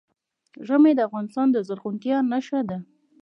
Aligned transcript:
ژمی 0.67 0.93
د 0.95 0.99
افغانستان 1.07 1.47
د 1.51 1.57
زرغونتیا 1.67 2.17
نښه 2.31 2.59
ده. 2.69 2.77